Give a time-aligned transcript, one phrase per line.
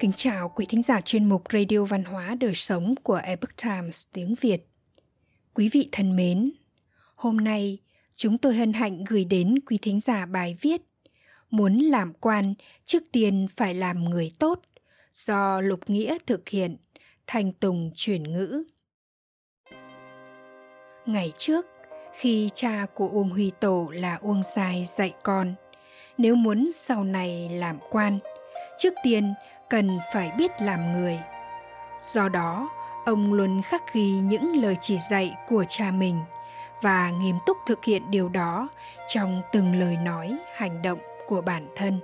[0.00, 4.04] Kính chào quý thính giả chuyên mục Radio Văn hóa Đời Sống của Epoch Times
[4.12, 4.68] tiếng Việt.
[5.54, 6.50] Quý vị thân mến,
[7.14, 7.78] hôm nay
[8.16, 10.82] chúng tôi hân hạnh gửi đến quý thính giả bài viết
[11.50, 12.54] Muốn làm quan,
[12.84, 14.60] trước tiên phải làm người tốt,
[15.12, 16.76] do Lục Nghĩa thực hiện,
[17.26, 18.64] Thành Tùng chuyển ngữ.
[21.06, 21.66] Ngày trước,
[22.18, 25.54] khi cha của Uông Huy Tổ là Uông Sai dạy con,
[26.18, 28.18] nếu muốn sau này làm quan,
[28.78, 29.34] trước tiên
[29.70, 31.18] cần phải biết làm người.
[32.12, 32.68] Do đó,
[33.04, 36.16] ông luôn khắc ghi những lời chỉ dạy của cha mình
[36.82, 38.68] và nghiêm túc thực hiện điều đó
[39.08, 42.00] trong từng lời nói, hành động của bản thân.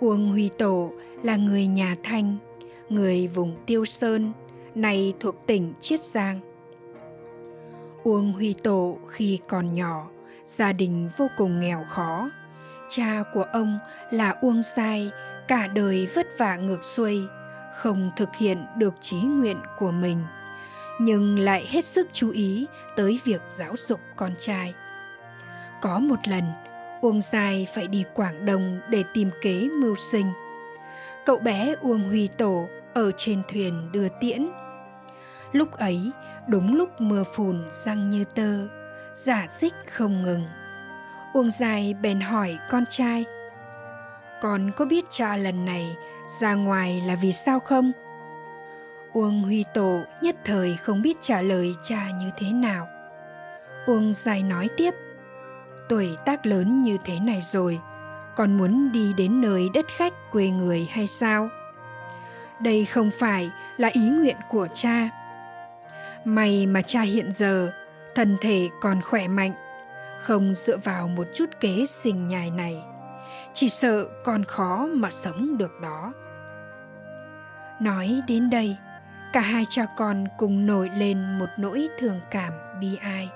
[0.00, 2.36] Uông huy tổ là người nhà thanh,
[2.88, 4.32] người vùng tiêu sơn,
[4.74, 6.40] nay thuộc tỉnh chiết giang.
[8.04, 10.08] Uông huy tổ khi còn nhỏ,
[10.44, 12.28] gia đình vô cùng nghèo khó.
[12.88, 13.78] Cha của ông
[14.10, 15.10] là uông sai
[15.48, 17.26] cả đời vất vả ngược xuôi,
[17.74, 20.24] không thực hiện được trí nguyện của mình,
[21.00, 24.74] nhưng lại hết sức chú ý tới việc giáo dục con trai.
[25.80, 26.44] Có một lần,
[27.00, 30.26] uông dài phải đi quảng đông để tìm kế mưu sinh.
[31.26, 34.48] Cậu bé uông huy tổ ở trên thuyền đưa tiễn.
[35.52, 36.10] Lúc ấy,
[36.48, 38.68] đúng lúc mưa phùn răng như tơ,
[39.14, 40.44] giả dích không ngừng.
[41.32, 43.24] Uông dài bèn hỏi con trai
[44.40, 45.96] con có biết cha lần này
[46.40, 47.92] ra ngoài là vì sao không?
[49.12, 52.88] Uông huy tổ nhất thời không biết trả lời cha như thế nào.
[53.86, 54.94] Uông dài nói tiếp,
[55.88, 57.80] tuổi tác lớn như thế này rồi
[58.36, 61.48] còn muốn đi đến nơi đất khách quê người hay sao?
[62.60, 65.10] Đây không phải là ý nguyện của cha.
[66.24, 67.72] May mà cha hiện giờ,
[68.14, 69.52] thân thể còn khỏe mạnh,
[70.20, 72.82] không dựa vào một chút kế sinh nhài này
[73.60, 76.12] chỉ sợ còn khó mà sống được đó.
[77.80, 78.76] Nói đến đây,
[79.32, 83.28] cả hai cha con cùng nổi lên một nỗi thương cảm bi ai.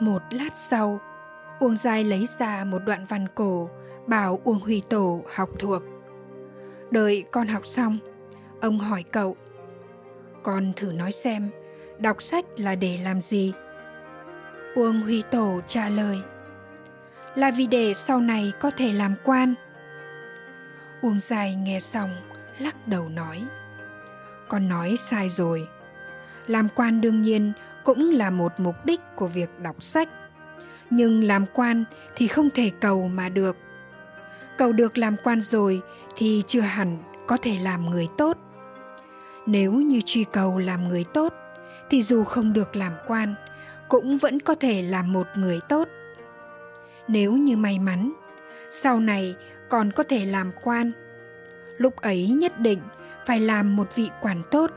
[0.00, 1.00] Một lát sau,
[1.60, 3.70] uông giai lấy ra một đoạn văn cổ
[4.06, 5.82] bảo uông huy tổ học thuộc.
[6.90, 7.98] Đợi con học xong,
[8.60, 9.36] ông hỏi cậu,
[10.42, 11.50] con thử nói xem,
[11.98, 13.52] đọc sách là để làm gì?
[14.74, 16.22] Uông huy tổ trả lời
[17.34, 19.54] là vì để sau này có thể làm quan.
[21.00, 22.16] Uông dài nghe xong,
[22.58, 23.44] lắc đầu nói,
[24.48, 25.68] con nói sai rồi.
[26.46, 27.52] Làm quan đương nhiên
[27.84, 30.08] cũng là một mục đích của việc đọc sách.
[30.90, 31.84] Nhưng làm quan
[32.16, 33.56] thì không thể cầu mà được.
[34.58, 35.82] Cầu được làm quan rồi
[36.16, 38.38] thì chưa hẳn có thể làm người tốt.
[39.46, 41.32] Nếu như truy cầu làm người tốt,
[41.90, 43.34] thì dù không được làm quan,
[43.88, 45.88] cũng vẫn có thể làm một người tốt
[47.08, 48.12] nếu như may mắn.
[48.70, 49.34] Sau này
[49.68, 50.92] còn có thể làm quan.
[51.78, 52.80] Lúc ấy nhất định
[53.26, 54.70] phải làm một vị quản tốt.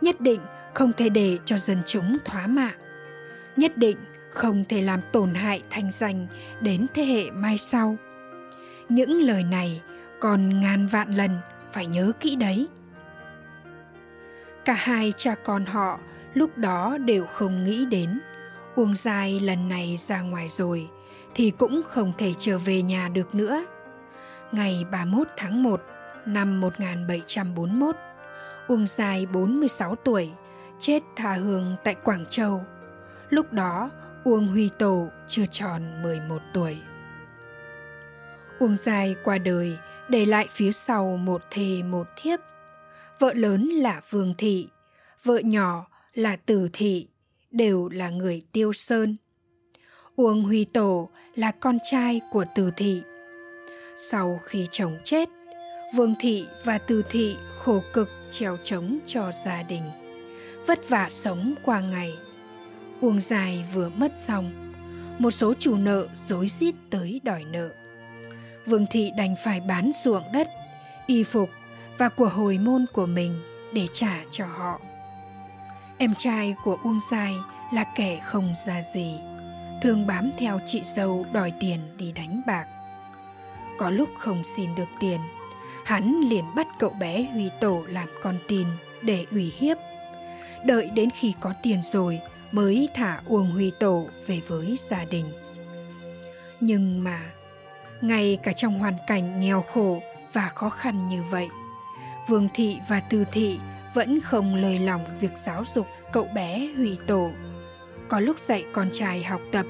[0.00, 0.40] Nhất định
[0.74, 2.72] không thể để cho dân chúng thoá mạ
[3.56, 3.96] nhất định
[4.30, 6.26] không thể làm tổn hại thành danh
[6.60, 7.96] đến thế hệ mai sau.
[8.88, 9.82] Những lời này
[10.20, 11.30] còn ngàn vạn lần
[11.72, 12.68] phải nhớ kỹ đấy.
[14.64, 15.98] Cả hai cha con họ
[16.34, 18.20] lúc đó đều không nghĩ đến.
[18.74, 20.88] Uông dài lần này ra ngoài rồi
[21.34, 23.64] thì cũng không thể trở về nhà được nữa.
[24.52, 25.80] Ngày 31 tháng 1
[26.26, 27.96] năm 1741,
[28.68, 30.30] Uông Dài 46 tuổi,
[30.78, 32.64] chết tha hương tại Quảng Châu.
[33.30, 33.90] Lúc đó,
[34.24, 36.78] Uông Huy Tổ chưa tròn 11 tuổi.
[38.58, 39.78] Uông Dài qua đời
[40.08, 42.40] để lại phía sau một thề một thiếp.
[43.18, 44.68] Vợ lớn là Vương Thị,
[45.24, 47.08] vợ nhỏ là Tử Thị,
[47.50, 49.16] đều là người Tiêu Sơn.
[50.16, 53.02] Uông Huy Tổ là con trai của Từ Thị.
[53.96, 55.28] Sau khi chồng chết,
[55.94, 59.82] Vương Thị và Từ Thị khổ cực treo trống cho gia đình,
[60.66, 62.16] vất vả sống qua ngày.
[63.00, 64.74] Uông dài vừa mất xong,
[65.18, 67.70] một số chủ nợ dối rít tới đòi nợ.
[68.66, 70.48] Vương Thị đành phải bán ruộng đất,
[71.06, 71.48] y phục
[71.98, 73.40] và của hồi môn của mình
[73.72, 74.80] để trả cho họ.
[75.98, 77.34] Em trai của Uông Dài
[77.72, 79.14] là kẻ không ra gì
[79.82, 82.66] thường bám theo chị dâu đòi tiền đi đánh bạc.
[83.78, 85.20] Có lúc không xin được tiền,
[85.84, 88.66] hắn liền bắt cậu bé Huy Tổ làm con tin
[89.02, 89.76] để ủy hiếp.
[90.64, 92.20] Đợi đến khi có tiền rồi
[92.52, 95.32] mới thả Uông Huy Tổ về với gia đình.
[96.60, 97.20] Nhưng mà,
[98.00, 101.48] ngay cả trong hoàn cảnh nghèo khổ và khó khăn như vậy,
[102.28, 103.58] Vương Thị và Từ Thị
[103.94, 107.30] vẫn không lời lòng việc giáo dục cậu bé Huy Tổ
[108.08, 109.66] có lúc dạy con trai học tập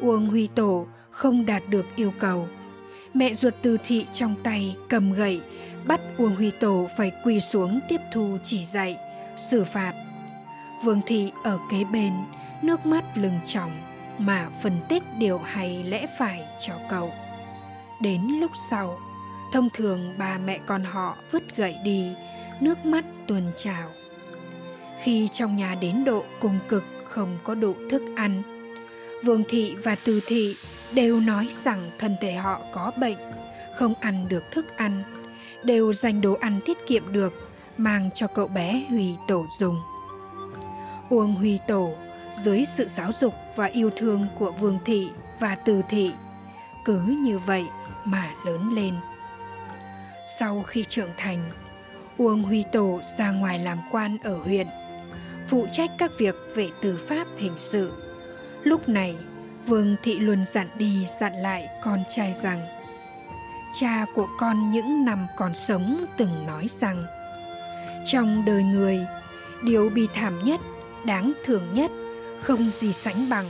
[0.00, 2.48] uông huy tổ không đạt được yêu cầu
[3.14, 5.40] mẹ ruột Từ Thị trong tay cầm gậy
[5.84, 8.96] bắt Uông Huy Tổ phải quỳ xuống tiếp thu chỉ dạy,
[9.36, 9.92] xử phạt.
[10.84, 12.12] Vương Thị ở kế bên,
[12.62, 13.70] nước mắt lưng tròng
[14.18, 17.12] mà phân tích điều hay lẽ phải cho cậu.
[18.00, 18.98] Đến lúc sau,
[19.52, 22.12] thông thường ba mẹ con họ vứt gậy đi,
[22.60, 23.88] nước mắt tuôn trào.
[25.02, 28.42] Khi trong nhà đến độ cùng cực không có đủ thức ăn,
[29.24, 30.56] Vương Thị và Từ Thị
[30.92, 33.18] đều nói rằng thân thể họ có bệnh,
[33.76, 35.02] không ăn được thức ăn,
[35.64, 39.80] đều dành đồ ăn tiết kiệm được mang cho cậu bé Huy Tổ dùng.
[41.08, 41.94] Uông Huy Tổ
[42.34, 45.10] dưới sự giáo dục và yêu thương của Vương Thị
[45.40, 46.12] và Từ Thị
[46.84, 47.66] cứ như vậy
[48.04, 48.94] mà lớn lên.
[50.38, 51.50] Sau khi trưởng thành,
[52.16, 54.66] Uông Huy Tổ ra ngoài làm quan ở huyện,
[55.50, 57.92] phụ trách các việc về tư pháp hình sự.
[58.62, 59.16] Lúc này,
[59.66, 62.66] Vương Thị Luân dặn đi dặn lại con trai rằng
[63.80, 67.04] Cha của con những năm còn sống từng nói rằng
[68.04, 69.06] Trong đời người,
[69.64, 70.60] điều bi thảm nhất,
[71.04, 71.90] đáng thương nhất,
[72.40, 73.46] không gì sánh bằng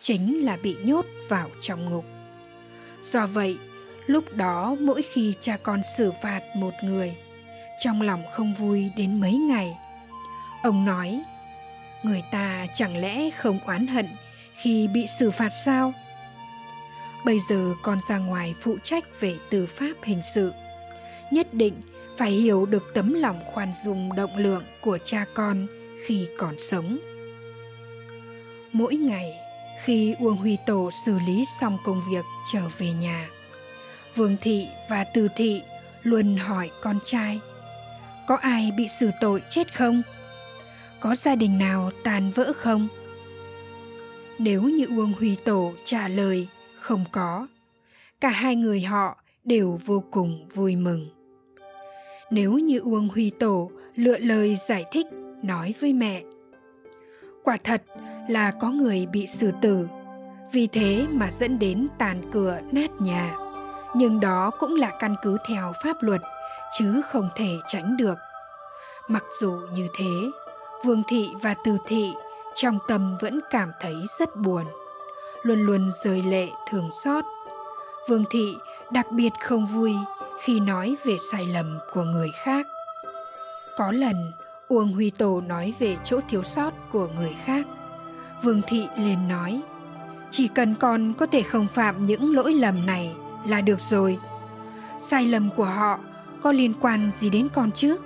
[0.00, 2.04] chính là bị nhốt vào trong ngục.
[3.00, 3.58] Do vậy,
[4.06, 7.16] lúc đó mỗi khi cha con xử phạt một người,
[7.78, 9.76] trong lòng không vui đến mấy ngày.
[10.62, 11.22] Ông nói,
[12.02, 14.06] người ta chẳng lẽ không oán hận
[14.54, 15.92] khi bị xử phạt sao?
[17.24, 20.52] Bây giờ con ra ngoài phụ trách về tư pháp hình sự.
[21.30, 21.74] Nhất định
[22.16, 25.66] phải hiểu được tấm lòng khoan dung động lượng của cha con
[26.06, 26.98] khi còn sống.
[28.72, 29.34] Mỗi ngày
[29.84, 33.28] khi uông huy tổ xử lý xong công việc trở về nhà,
[34.16, 35.62] vương thị và từ thị
[36.02, 37.40] luôn hỏi con trai,
[38.26, 40.02] có ai bị xử tội chết không?
[41.00, 42.88] Có gia đình nào tan vỡ không
[44.42, 46.48] nếu như Uông Huy Tổ trả lời
[46.80, 47.46] không có,
[48.20, 51.08] cả hai người họ đều vô cùng vui mừng.
[52.30, 55.06] Nếu như Uông Huy Tổ lựa lời giải thích
[55.42, 56.22] nói với mẹ,
[57.44, 57.82] quả thật
[58.28, 59.88] là có người bị xử tử,
[60.52, 63.36] vì thế mà dẫn đến tàn cửa nát nhà.
[63.96, 66.20] Nhưng đó cũng là căn cứ theo pháp luật,
[66.78, 68.18] chứ không thể tránh được.
[69.08, 70.10] Mặc dù như thế,
[70.84, 72.14] Vương Thị và Từ Thị
[72.54, 74.64] trong tâm vẫn cảm thấy rất buồn,
[75.42, 77.24] luôn luôn rơi lệ thường xót.
[78.08, 78.56] Vương thị
[78.90, 79.94] đặc biệt không vui
[80.42, 82.66] khi nói về sai lầm của người khác.
[83.78, 84.14] Có lần,
[84.68, 87.66] uông huy tổ nói về chỗ thiếu sót của người khác.
[88.42, 89.60] Vương thị liền nói,
[90.30, 93.14] chỉ cần con có thể không phạm những lỗi lầm này
[93.46, 94.18] là được rồi.
[94.98, 95.98] Sai lầm của họ
[96.42, 97.96] có liên quan gì đến con chứ?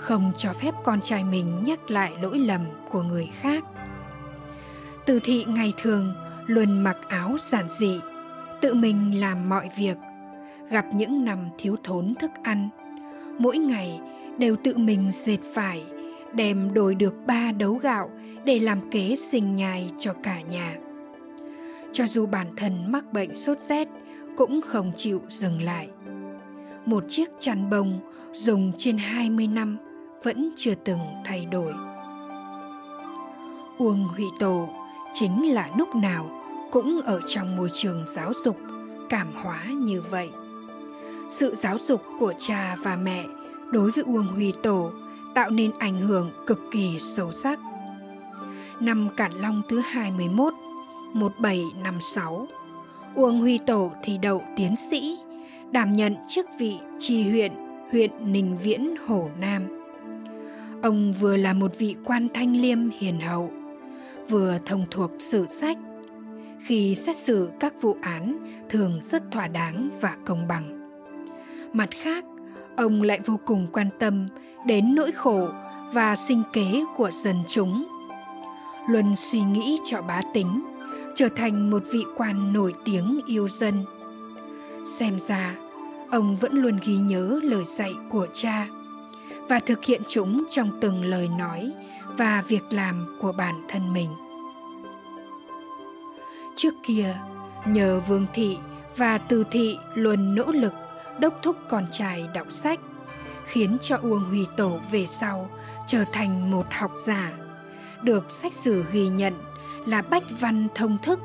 [0.00, 2.60] Không cho phép con trai mình nhắc lại lỗi lầm
[2.90, 3.64] của người khác.
[5.06, 6.14] Từ thị ngày thường,
[6.46, 8.00] luôn mặc áo giản dị,
[8.60, 9.96] tự mình làm mọi việc,
[10.70, 12.68] gặp những năm thiếu thốn thức ăn.
[13.38, 14.00] Mỗi ngày
[14.38, 15.84] đều tự mình dệt vải,
[16.32, 18.10] đem đổi được ba đấu gạo
[18.44, 20.76] để làm kế sinh nhai cho cả nhà.
[21.92, 23.88] Cho dù bản thân mắc bệnh sốt rét,
[24.36, 25.88] cũng không chịu dừng lại.
[26.86, 28.00] Một chiếc chăn bông
[28.32, 29.76] dùng trên 20 năm
[30.22, 31.74] vẫn chưa từng thay đổi.
[33.78, 34.68] Uông Huy Tổ
[35.12, 36.30] chính là lúc nào
[36.70, 38.56] cũng ở trong môi trường giáo dục
[39.08, 40.30] cảm hóa như vậy.
[41.28, 43.24] Sự giáo dục của cha và mẹ
[43.72, 44.90] đối với Uông Huy Tổ
[45.34, 47.58] tạo nên ảnh hưởng cực kỳ sâu sắc.
[48.80, 50.54] Năm Cản Long thứ 21,
[51.12, 52.46] 1756,
[53.14, 55.18] Uông Huy Tổ thi đậu tiến sĩ,
[55.70, 57.52] đảm nhận chức vị tri huyện
[57.90, 59.62] huyện Ninh Viễn, Hồ Nam–
[60.82, 63.50] Ông vừa là một vị quan thanh liêm hiền hậu,
[64.28, 65.78] vừa thông thuộc sử sách.
[66.66, 68.36] Khi xét xử các vụ án
[68.68, 70.90] thường rất thỏa đáng và công bằng.
[71.72, 72.24] Mặt khác,
[72.76, 74.28] ông lại vô cùng quan tâm
[74.66, 75.48] đến nỗi khổ
[75.92, 77.86] và sinh kế của dân chúng.
[78.88, 80.62] Luôn suy nghĩ cho bá tính,
[81.14, 83.74] trở thành một vị quan nổi tiếng yêu dân.
[84.84, 85.56] Xem ra,
[86.10, 88.68] ông vẫn luôn ghi nhớ lời dạy của cha
[89.50, 91.72] và thực hiện chúng trong từng lời nói
[92.16, 94.10] và việc làm của bản thân mình.
[96.56, 97.16] Trước kia,
[97.66, 98.58] nhờ vương thị
[98.96, 100.72] và từ thị luôn nỗ lực
[101.18, 102.80] đốc thúc con trai đọc sách,
[103.44, 105.50] khiến cho uông huy tổ về sau
[105.86, 107.32] trở thành một học giả.
[108.02, 109.34] Được sách sử ghi nhận
[109.86, 111.20] là bách văn thông thức,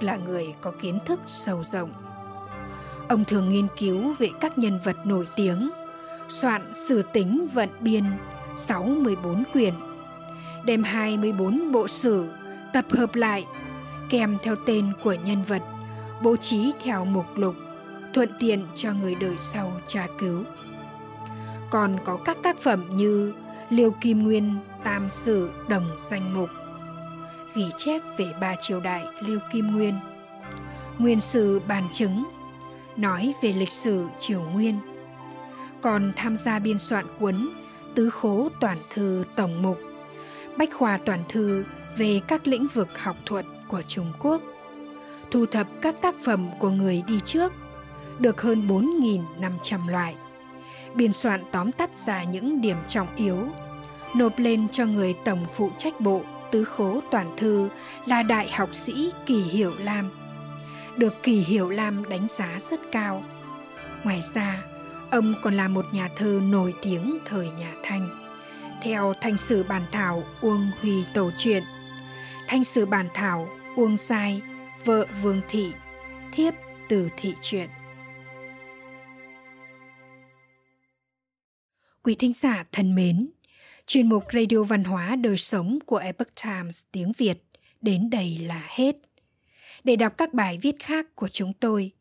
[0.00, 1.92] là người có kiến thức sâu rộng.
[3.08, 5.70] Ông thường nghiên cứu về các nhân vật nổi tiếng
[6.28, 8.04] soạn sử tính vận biên
[8.56, 9.74] 64 quyển,
[10.64, 12.28] đem 24 bộ sử
[12.72, 13.46] tập hợp lại,
[14.08, 15.62] kèm theo tên của nhân vật,
[16.22, 17.54] bố trí theo mục lục,
[18.14, 20.44] thuận tiện cho người đời sau tra cứu.
[21.70, 23.32] Còn có các tác phẩm như
[23.70, 26.50] Liêu Kim Nguyên, Tam Sử, Đồng Danh Mục,
[27.54, 29.94] ghi chép về ba triều đại Liêu Kim Nguyên,
[30.98, 32.24] Nguyên sử bàn chứng,
[32.96, 34.78] nói về lịch sử triều Nguyên,
[35.88, 37.48] còn tham gia biên soạn cuốn
[37.94, 39.78] Tứ Khố Toàn Thư Tổng Mục,
[40.56, 41.64] Bách Khoa Toàn Thư
[41.96, 44.42] về các lĩnh vực học thuật của Trung Quốc,
[45.30, 47.52] thu thập các tác phẩm của người đi trước,
[48.18, 50.14] được hơn 4.500 loại,
[50.94, 53.48] biên soạn tóm tắt ra những điểm trọng yếu,
[54.14, 57.68] nộp lên cho người tổng phụ trách bộ tứ khố toàn thư
[58.06, 60.10] là đại học sĩ Kỳ Hiểu Lam.
[60.96, 63.22] Được Kỳ Hiểu Lam đánh giá rất cao.
[64.04, 64.62] Ngoài ra,
[65.10, 68.08] ông còn là một nhà thơ nổi tiếng thời nhà Thanh.
[68.82, 71.62] Theo Thanh sử bản thảo Uông Huy Tổ truyện,
[72.46, 74.42] Thanh sử bản thảo Uông Sai,
[74.84, 75.72] vợ Vương Thị,
[76.32, 76.54] thiếp
[76.88, 77.68] từ thị truyện.
[82.02, 83.30] Quý thính giả thân mến,
[83.86, 87.38] chuyên mục Radio Văn hóa Đời Sống của Epoch Times tiếng Việt
[87.80, 88.96] đến đây là hết.
[89.84, 91.92] Để đọc các bài viết khác của chúng tôi,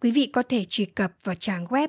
[0.00, 1.88] quý vị có thể truy cập vào trang web